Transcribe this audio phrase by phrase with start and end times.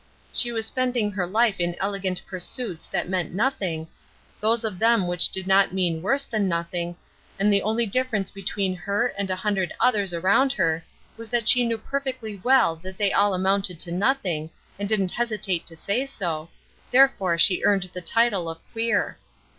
[0.33, 3.87] She was spending her life in elegant pursuits that meant nothing,
[4.39, 6.95] those of them which did not mean worse than nothing,
[7.37, 10.83] and the only difference between her and a hundred others around her
[11.17, 15.67] was that she knew perfectly well that they all amounted to nothing, and didn't hesitate
[15.67, 16.49] to say so,
[16.89, 19.19] therefore she earned the title of "queer."